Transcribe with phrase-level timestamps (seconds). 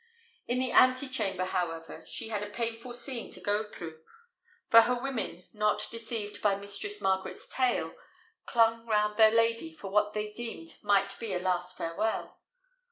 [0.47, 4.01] In the ante chamber, however, she had a painful scene to go through;
[4.67, 7.93] for her women, not deceived by Mistress Margaret's tale,
[8.47, 12.41] clung round their lady for what they deemed might be a last farewell.